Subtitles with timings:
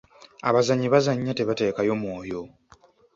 [0.49, 2.41] Abazannyi bazannya tebateekayo mwoyo.